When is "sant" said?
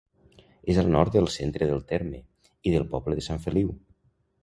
3.31-3.47